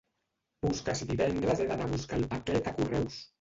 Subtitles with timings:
[0.67, 3.21] Busca si divendres he d'anar a buscar el paquet a correus.